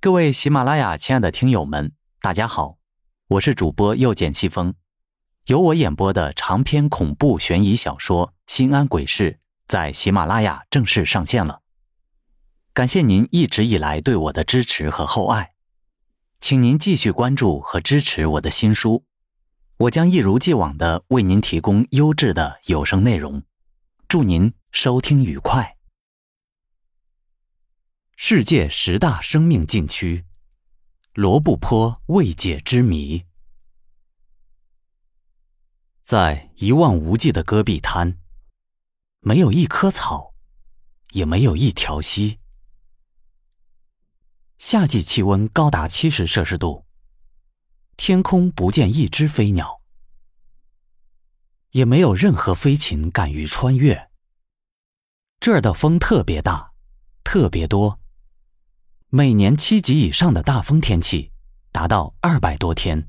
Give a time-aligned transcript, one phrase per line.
[0.00, 1.90] 各位喜马拉雅亲爱的听友们，
[2.20, 2.78] 大家好，
[3.30, 4.74] 我是主播又见西风。
[5.46, 9.32] 由我演播的长篇恐怖悬疑小说《新安鬼事》
[9.66, 11.62] 在喜马拉雅正式上线了。
[12.72, 15.50] 感谢您一直以来对我的支持和厚爱，
[16.40, 19.02] 请您继续关注和支持我的新书，
[19.78, 23.42] 我将一如既往的为您提供优质的有声内容。
[24.06, 25.77] 祝您收听愉快。
[28.20, 30.26] 世界十大生命禁区，
[31.14, 33.24] 罗布泊未解之谜。
[36.02, 38.18] 在一望无际的戈壁滩，
[39.20, 40.34] 没有一棵草，
[41.12, 42.40] 也没有一条溪。
[44.58, 46.84] 夏季气温高达七十摄氏度，
[47.96, 49.80] 天空不见一只飞鸟，
[51.70, 54.10] 也没有任何飞禽敢于穿越。
[55.38, 56.72] 这儿的风特别大，
[57.22, 57.97] 特别多。
[59.10, 61.32] 每年七级以上的大风天气
[61.72, 63.08] 达到二百多天，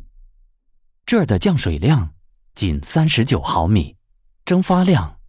[1.05, 2.13] 这儿的降水量
[2.55, 3.97] 仅三十九毫米，
[4.45, 5.19] 蒸发量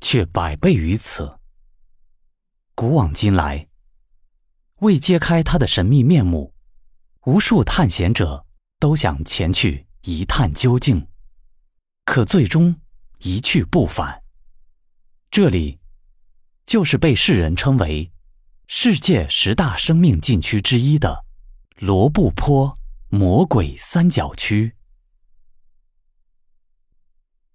[0.00, 1.38] 却百倍于此。
[2.74, 3.68] 古往今来，
[4.80, 6.52] 为揭开它的神秘面目，
[7.26, 8.44] 无数探险者
[8.80, 11.06] 都想前去一探究竟，
[12.04, 12.74] 可最终
[13.20, 14.24] 一去不返。
[15.30, 15.78] 这里
[16.66, 18.10] 就是被世人称为。
[18.68, 21.24] 世界十大生命禁区之一的
[21.76, 22.76] 罗布泊
[23.08, 24.74] 魔鬼三角区。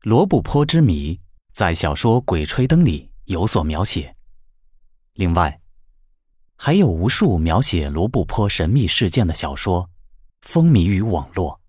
[0.03, 1.19] 罗布泊之谜
[1.51, 4.15] 在小说《鬼吹灯》里有所描写，
[5.13, 5.59] 另外
[6.55, 9.89] 还有无数描写罗布泊神秘事件的小说
[10.41, 11.59] 风靡于网络。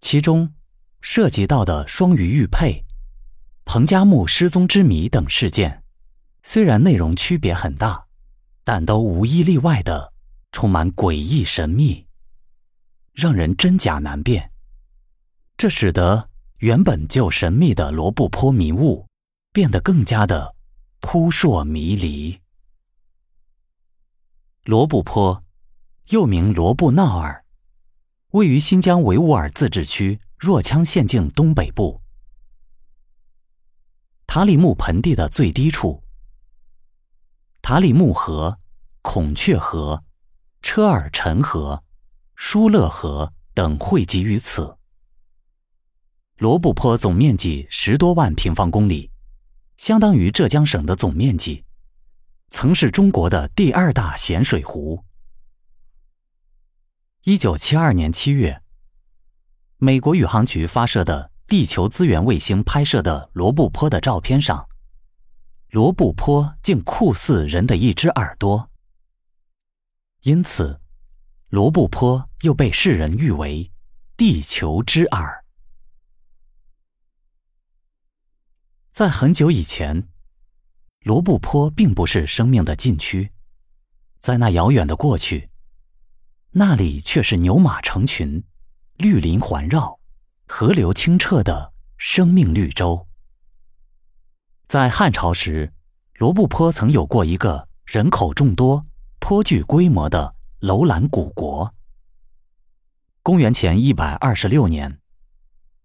[0.00, 0.54] 其中
[1.00, 2.84] 涉及到的双鱼玉佩、
[3.64, 5.82] 彭加木失踪之谜等事件，
[6.44, 8.07] 虽然内容区别很大。
[8.70, 10.12] 但都无一例外的
[10.52, 12.06] 充满诡异神秘，
[13.14, 14.52] 让人真假难辨。
[15.56, 19.08] 这使得原本就神秘的罗布泊迷雾
[19.54, 20.54] 变得更加的
[21.00, 22.38] 扑朔迷离。
[24.64, 25.42] 罗布泊
[26.10, 27.46] 又名罗布纳尔，
[28.32, 32.02] 位于新疆维吾尔自治区若羌县境东北部，
[34.26, 36.02] 塔里木盆地的最低处。
[37.60, 38.58] 塔里木河、
[39.02, 40.04] 孔雀河、
[40.62, 41.84] 车尔臣河、
[42.34, 44.76] 疏勒河等汇集于此。
[46.36, 49.10] 罗布泊总面积十多万平方公里，
[49.76, 51.64] 相当于浙江省的总面积，
[52.50, 55.04] 曾是中国的第二大咸水湖。
[57.24, 58.62] 一九七二年七月，
[59.78, 64.67] 美国宇航局发射的地球资源卫星拍摄的罗布泊的照片上。
[65.70, 68.70] 罗布泊竟酷似人的一只耳朵，
[70.22, 70.80] 因此，
[71.48, 73.70] 罗布泊又被世人誉为
[74.16, 75.44] “地球之耳”。
[78.92, 80.08] 在很久以前，
[81.00, 83.30] 罗布泊并不是生命的禁区，
[84.20, 85.50] 在那遥远的过去，
[86.52, 88.42] 那里却是牛马成群、
[88.96, 90.00] 绿林环绕、
[90.46, 93.07] 河流清澈的生命绿洲。
[94.68, 95.72] 在汉朝时，
[96.16, 98.84] 罗布泊曾有过一个人口众多、
[99.18, 101.74] 颇具规模的楼兰古国。
[103.22, 105.00] 公元前一百二十六年，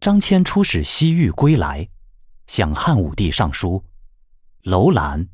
[0.01, 1.87] 张骞出使西域归来，
[2.45, 3.85] 向汉武帝上书
[4.63, 5.29] ：“楼兰，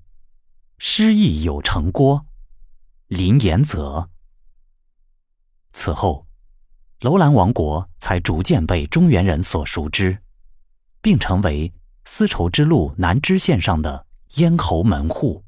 [0.78, 2.24] 诗意有成郭，
[3.08, 4.12] 临延泽。”
[5.74, 6.28] 此后，
[7.00, 10.20] 楼兰王国才逐渐被中原人所熟知，
[11.02, 11.74] 并成为。
[12.06, 14.06] 丝绸之路南支线上的
[14.36, 15.44] 咽喉门户。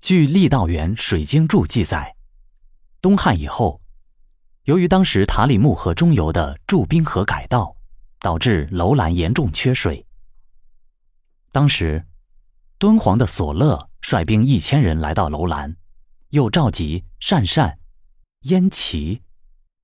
[0.00, 2.16] 据《郦道元水经注》记载，
[3.00, 3.80] 东汉以后，
[4.64, 7.76] 由于当时塔里木河中游的驻滨河改道，
[8.20, 10.06] 导致楼兰严重缺水。
[11.52, 12.06] 当时，
[12.78, 15.76] 敦煌的索勒率兵一千人来到楼兰，
[16.30, 17.78] 又召集鄯善、
[18.42, 19.22] 燕齐、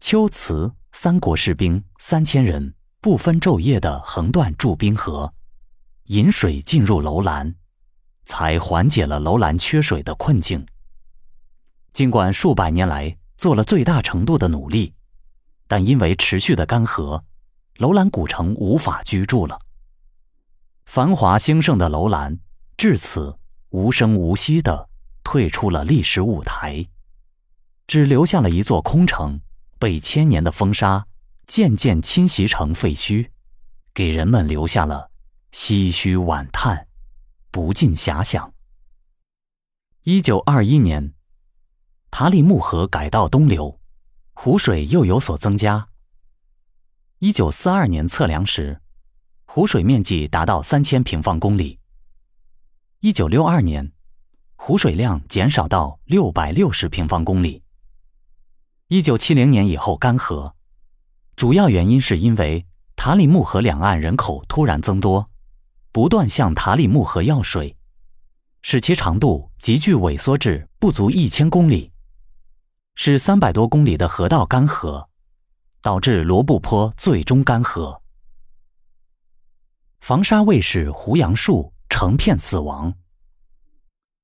[0.00, 2.74] 龟兹三国士兵三千人。
[3.00, 5.32] 不分昼夜的横断驻滨河，
[6.06, 7.54] 引水进入楼兰，
[8.24, 10.66] 才缓解了楼兰缺水的困境。
[11.92, 14.92] 尽管数百年来做了最大程度的努力，
[15.68, 17.22] 但因为持续的干涸，
[17.76, 19.60] 楼兰古城无法居住了。
[20.84, 22.40] 繁华兴盛的楼兰
[22.76, 24.88] 至此无声无息地
[25.22, 26.84] 退出了历史舞台，
[27.86, 29.40] 只留下了一座空城，
[29.78, 31.06] 被千年的风沙。
[31.48, 33.30] 渐渐侵袭成废墟，
[33.94, 35.10] 给人们留下了
[35.50, 36.86] 唏嘘惋叹、
[37.50, 38.52] 不禁遐想。
[40.02, 41.14] 一九二一年，
[42.10, 43.80] 塔里木河改道东流，
[44.34, 45.88] 湖水又有所增加。
[47.18, 48.82] 一九四二年测量时，
[49.46, 51.78] 湖水面积达到三千平方公里。
[53.00, 53.90] 一九六二年，
[54.56, 57.62] 湖水量减少到六百六十平方公里。
[58.88, 60.52] 一九七零年以后干涸，
[61.38, 65.30] 主要原因是因为塔里木河两岸人口突然增多，
[65.92, 67.76] 不断向塔里木河要水，
[68.60, 71.92] 使其长度急剧萎缩至不足一千公里，
[72.96, 75.06] 使三百多公里的河道干涸。
[75.80, 78.00] 导致罗布泊最终干涸，
[80.00, 82.92] 防沙卫士胡杨树成片死亡。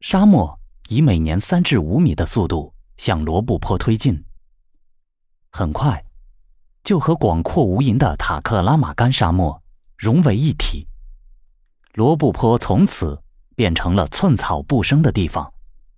[0.00, 0.58] 沙漠
[0.88, 4.24] 以每年三至五米的速度向罗布泊推进，
[5.52, 6.04] 很快
[6.84, 9.60] 就和广阔无垠的塔克拉玛干沙漠
[9.96, 10.86] 融为一体。
[11.94, 13.20] 罗布泊从此
[13.56, 15.52] 变成了寸草不生的地方，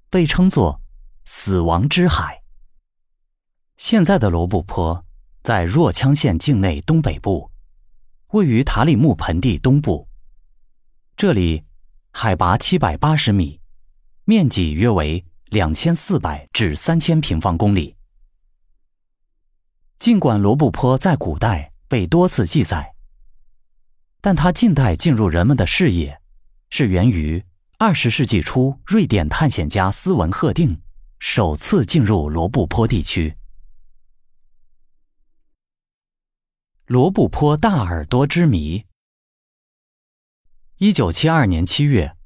[0.09, 0.81] 被称作
[1.27, 2.43] “死亡之海”。
[3.77, 5.03] 现在的罗布泊。
[5.43, 7.49] 在若羌县境内东北部，
[8.32, 10.09] 位于塔里木盆地东部。
[11.17, 11.62] 这里
[12.11, 13.61] 海拔七百八十米，
[14.25, 17.94] 面积约为两千四百至三千平方公里。
[19.98, 22.94] 尽管罗布泊在古代被多次记载，
[24.20, 26.20] 但它近代进入人们的视野，
[26.70, 27.44] 是源于
[27.78, 30.81] 二十世纪初瑞典探险家斯文赫定
[31.19, 33.37] 首次进入罗布泊地区。
[36.87, 38.84] 罗布泊大耳朵之谜。
[40.76, 42.16] 一九七二年七月，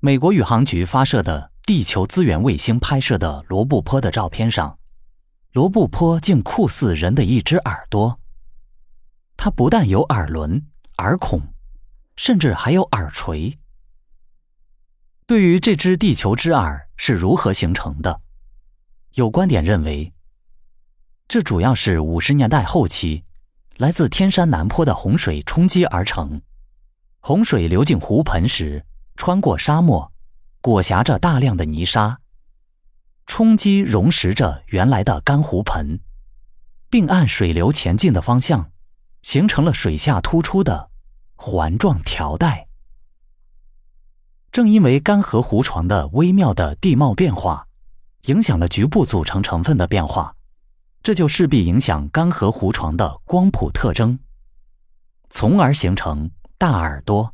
[0.00, 4.78] 美国宇航局发射的地球资源卫星拍摄的罗布泊的照片上，
[5.52, 8.20] 罗布泊竟酷似人的一只耳朵。
[9.36, 10.66] 它不但有耳轮、
[10.98, 11.40] 耳孔，
[12.14, 13.58] 甚至还有耳垂。
[15.26, 18.20] 对于这只地球之耳是如何形成的，
[19.14, 20.12] 有观点认为，
[21.26, 23.24] 这主要是五十年代后期。
[23.78, 26.42] 来自天山南坡的洪水冲击而成，
[27.20, 28.84] 洪水流进湖盆时，
[29.16, 30.12] 穿过沙漠，
[30.60, 32.19] 裹挟着大量的泥沙，
[33.30, 36.00] 冲击溶蚀着原来的干湖盆，
[36.90, 38.72] 并按水流前进的方向，
[39.22, 40.90] 形成了水下突出的
[41.36, 42.66] 环状条带。
[44.50, 47.68] 正因为干涸湖床的微妙的地貌变化，
[48.22, 50.34] 影响了局部组成成分的变化。
[51.00, 54.18] 这就势必影响干涸湖床的光谱特征，
[55.30, 57.32] 从而形成大耳朵。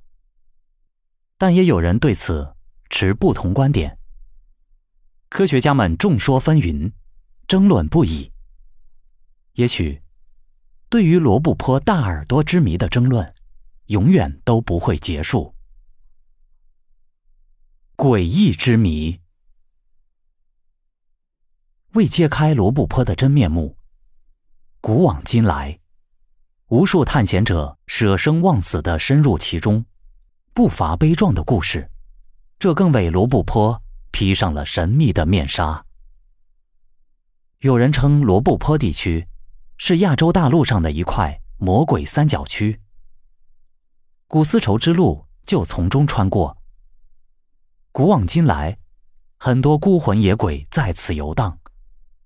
[1.38, 2.54] 但也有人对此
[2.90, 3.98] 持不同观点，
[5.28, 6.92] 科学家们众说纷纭，
[7.46, 8.32] 争论不已。
[9.54, 10.02] 也许，
[10.88, 13.34] 对于罗布泊大耳朵之谜的争论，
[13.86, 15.54] 永远都不会结束。
[17.96, 19.20] 诡异之谜。
[21.94, 23.76] 为揭开罗布泊的真面目，
[24.82, 25.80] 古往今来，
[26.68, 29.86] 无数探险者舍生忘死地深入其中，
[30.52, 31.90] 不乏悲壮的故事。
[32.58, 33.82] 这更为罗布泊
[34.16, 35.84] 披上了神秘的面纱。
[37.58, 39.28] 有人称罗布泊地区
[39.76, 42.80] 是亚洲大陆上的一块魔鬼三角区，
[44.26, 46.56] 古丝绸之路就从中穿过。
[47.92, 48.78] 古往今来，
[49.36, 51.58] 很多孤魂野鬼在此游荡。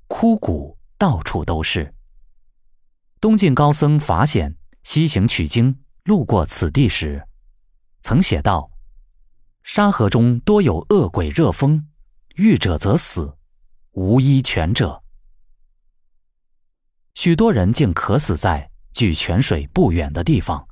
[0.06, 1.92] 枯骨到处都是。
[3.20, 7.26] 东晋高僧法显西行取经，路过此地时，
[8.02, 8.70] 曾写道
[9.62, 11.88] ：“沙河中多有恶鬼热风，
[12.36, 13.36] 遇者则死，
[13.92, 15.02] 无一全者。”
[17.14, 20.66] 许多人竟渴死在距泉水不远的地方。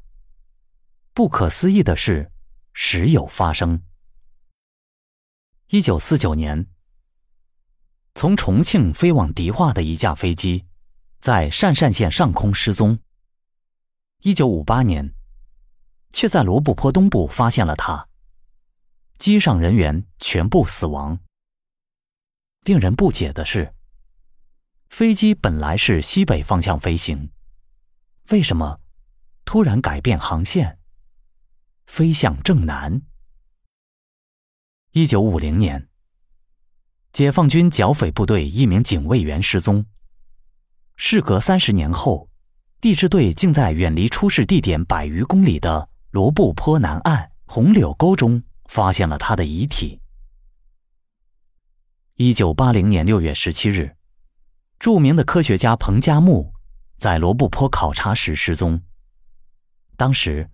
[1.13, 2.31] 不可思议的事，
[2.73, 3.83] 时有发生。
[5.69, 6.67] 一九四九年。
[8.15, 10.67] 从重庆飞往迪化的一架飞机，
[11.21, 12.99] 在鄯善县上空失踪。
[14.23, 15.15] 一九五八年，
[16.13, 18.08] 却在罗布泊东部发现了它。
[19.19, 21.19] 机上人员全部死亡。
[22.65, 23.75] 令人不解的是，
[24.89, 27.31] 飞机本来是西北方向飞行，
[28.31, 28.81] 为什么
[29.45, 30.79] 突然改变航线，
[31.87, 33.03] 飞向正南？
[34.93, 35.89] 一九五零年。
[37.13, 39.85] 解放军剿匪部队一名警卫员失踪。
[40.95, 42.29] 事隔三十年后，
[42.81, 50.01] 地质队竟在远离出事地点百余公里的罗布泊南岸红柳沟中发现了他的遗体。
[52.15, 53.97] 一九八零年六月十七日，
[54.79, 56.55] 著名的科学家彭加木
[56.97, 58.81] 在罗布泊考察时失踪。
[59.97, 60.49] 当时，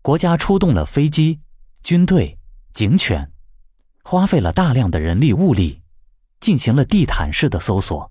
[0.00, 1.40] 国家出动了飞机、
[1.82, 2.38] 军队、
[2.72, 3.30] 警犬，
[4.02, 5.80] 花费了大量的人力物力。
[6.40, 8.10] 进行了地毯式的搜索，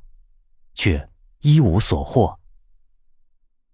[0.73, 1.09] 却
[1.41, 2.39] 一无所获。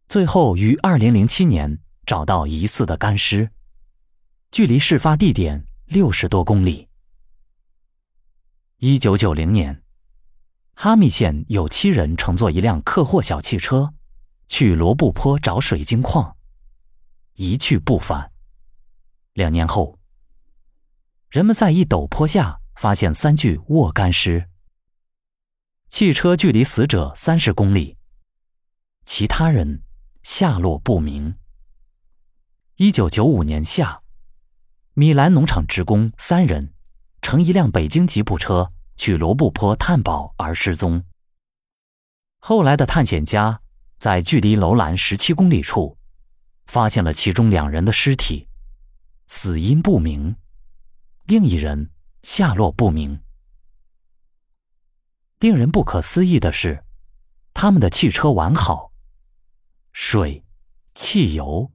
[0.07, 3.51] 最后于二零零七年找到疑似的干尸，
[4.51, 6.87] 距离事发地点六十多公里。
[8.77, 9.83] 一九九零年，
[10.73, 13.93] 哈密县有七人乘坐一辆客货小汽车，
[14.47, 16.35] 去罗布泊找水晶矿，
[17.33, 18.31] 一去不返。
[19.33, 19.99] 两年后，
[21.29, 24.49] 人们在一陡坡下发现三具卧干尸，
[25.89, 27.97] 汽车距离死者三十公里，
[29.05, 29.83] 其他人。
[30.23, 31.35] 下落不明。
[32.75, 34.01] 一九九五年夏，
[34.99, 36.73] 米兰农场职工三人
[37.21, 41.03] 乘一辆北京吉普车去罗布泊探宝而失踪。
[42.39, 43.61] 后来的探险家
[43.99, 45.99] 在距离楼兰十七公里处
[46.65, 48.47] 发现了其中两人的尸体，
[49.27, 50.35] 死因不明，
[51.25, 51.91] 另一人
[52.23, 53.21] 下落不明。
[55.37, 56.83] 令人不可思议的是，
[57.53, 58.91] 他们的汽车完好。
[59.93, 60.43] 水、
[60.95, 61.71] 汽油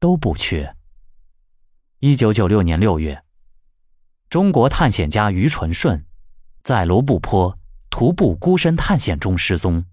[0.00, 0.73] 都不缺。
[2.06, 3.24] 一九九六年六月，
[4.28, 6.04] 中国探险家于纯顺
[6.62, 7.58] 在罗布泊
[7.88, 9.86] 徒步孤身探险中失踪。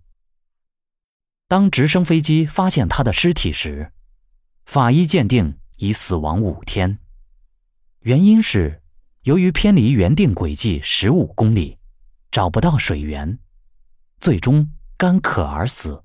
[1.47, 3.93] 当直升飞机发现他的尸体时，
[4.65, 6.99] 法医鉴定已死亡五天，
[8.01, 8.83] 原因是
[9.23, 11.77] 由于偏离原定轨迹十五公里，
[12.29, 13.39] 找不到水源，
[14.19, 16.03] 最终干渴而死。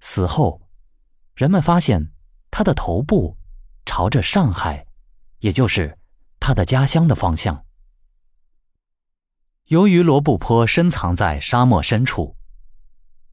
[0.00, 0.60] 死后。
[1.34, 2.12] 人们发现
[2.50, 3.38] 他的头部
[3.86, 4.86] 朝着上海，
[5.44, 5.98] 也就是
[6.40, 7.66] 他的家乡的方向。
[9.66, 12.34] 由于罗布泊深藏在沙漠深处，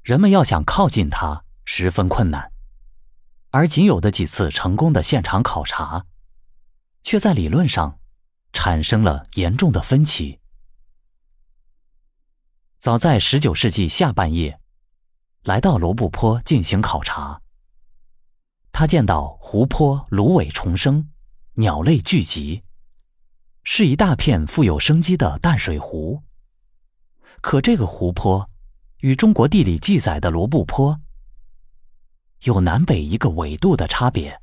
[0.03, 2.51] 人们要想靠近它十分困难，
[3.51, 6.05] 而仅有的几次成功的现场考察，
[7.01, 7.97] 却在理论上
[8.51, 10.41] 产生了严重的分歧。
[12.77, 14.59] 早在十九世纪下半叶，
[15.43, 17.41] 来到罗布泊进行考察。
[18.73, 21.09] 他见到湖泊芦苇丛生，
[21.55, 22.63] 鸟类聚集，
[23.63, 26.23] 是一大片富有生机的淡水湖。
[27.41, 28.49] 可这个湖泊
[28.99, 31.01] 与中国地理记载的罗布泊
[32.43, 34.41] 有南北一个纬度的差别，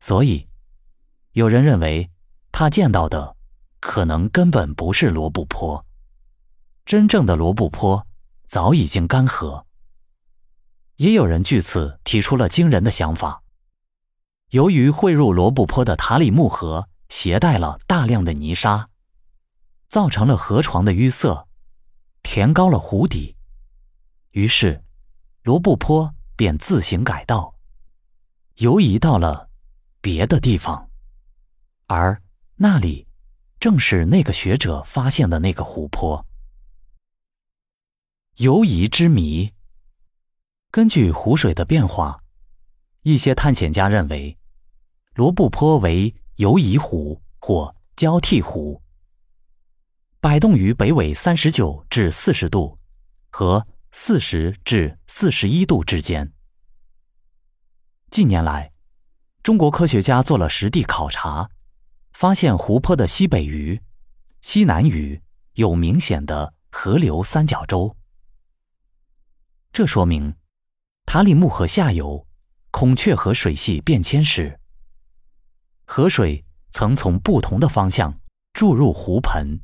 [0.00, 0.48] 所以
[1.32, 2.10] 有人认为
[2.50, 3.36] 他见到的
[3.80, 5.84] 可能根本不是罗布泊，
[6.86, 8.06] 真正的罗布泊
[8.46, 9.66] 早已经干涸。
[10.96, 13.42] 也有人据此提出了惊人的想法：
[14.52, 18.90] 由于汇入罗布泊的塔里木河携带了大量的泥沙，
[19.88, 21.48] 造成了河床的淤塞，
[22.22, 23.34] 填高了湖底，
[24.32, 24.84] 于是
[25.42, 27.54] 罗布泊便自行改道，
[28.56, 29.48] 游移到了
[30.02, 30.90] 别的地方，
[31.86, 32.22] 而
[32.56, 33.08] 那里
[33.58, 36.26] 正是那个学者发现的那个湖泊。
[38.36, 39.54] 游移之谜。
[40.70, 42.22] 根据湖水的变化，
[43.02, 44.38] 一些探险家认为，
[45.14, 48.80] 罗布泊为游移湖或交替湖，
[50.20, 52.78] 摆动于北纬三十九至四十度
[53.28, 56.32] 和四十至四十一度之间。
[58.10, 58.72] 近年来，
[59.42, 61.50] 中国科学家做了实地考察，
[62.12, 63.82] 发现湖泊的西北隅、
[64.40, 65.20] 西南隅
[65.54, 67.94] 有明显的河流三角洲，
[69.72, 70.34] 这说明。
[71.04, 72.26] 塔里木河下游，
[72.70, 74.58] 孔雀河水系变迁时，
[75.94, 78.18] 河水曾从不同的方向
[78.54, 79.60] 注入湖盆，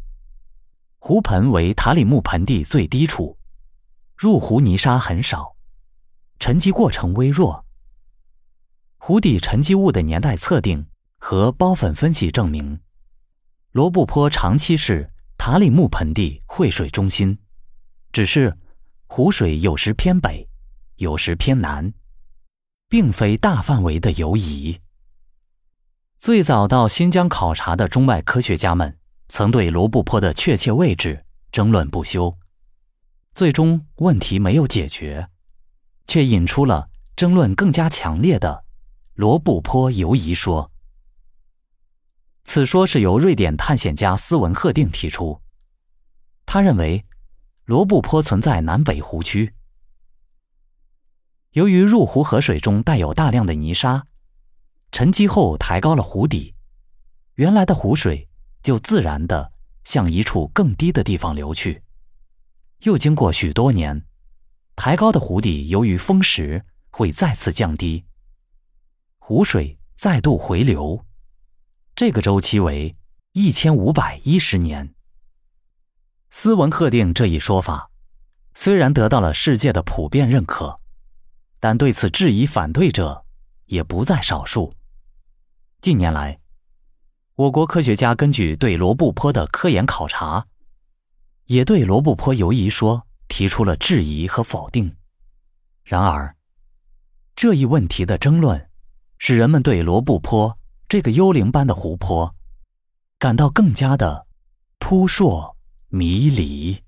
[0.99, 3.39] 湖盆为塔里木盆地最低处，
[4.15, 5.57] 入湖泥沙很少，
[6.39, 7.65] 沉积过程微弱。
[8.99, 12.79] 湖底沉积物的年代测定和孢粉分析证明，
[13.73, 17.39] 罗布泊长期是塔里木盆地汇水中心，
[18.13, 18.55] 只是
[19.07, 20.47] 湖水有时偏北。
[20.97, 21.95] 有时偏南，
[22.87, 24.79] 并非大范围的游移。
[26.19, 28.99] 最早到新疆考察的中外科学家们，
[29.29, 32.37] 曾对罗布泊的确切位置争论不休，
[33.35, 35.29] 最终问题没有解决，
[36.09, 38.65] 却引出了争论更加强烈的
[39.15, 40.73] 罗布泊游移说。
[42.43, 45.41] 此说是由瑞典探险家斯文赫定提出，
[46.45, 47.07] 他认为
[47.65, 49.55] 罗布泊存在南北湖区。
[51.53, 54.05] 由于入湖河水中带有大量的泥沙，
[54.91, 56.55] 沉积后抬高了湖底，
[57.35, 58.29] 原来的湖水
[58.63, 59.53] 就自然地
[59.85, 61.83] 向一处更低的地方流去。
[62.81, 64.05] 又经过许多年，
[64.77, 68.05] 抬高的湖底由于风蚀会再次降低，
[69.19, 71.05] 湖水再度回流，
[71.95, 72.97] 这个周期为
[73.33, 74.95] 一千五百一十年。
[76.31, 77.91] 斯文赫定这一说法，
[78.55, 80.81] 虽然得到了世界的普遍认可，
[81.61, 83.25] 但对此质疑反对者
[83.67, 84.75] 也不在少数。
[85.81, 86.41] 近年来，
[87.37, 90.49] 我国科学家根据对罗布泊的科研考察，
[91.47, 94.97] 也对罗布泊游移说提出了质疑和否定。
[95.85, 96.35] 然而，
[97.37, 98.69] 这一问题的争论，
[99.19, 100.59] 使人们对罗布泊
[100.89, 102.35] 这个幽灵般的湖泊
[103.17, 104.27] 感到更加的
[104.81, 105.57] 扑朔
[105.91, 106.83] 迷离。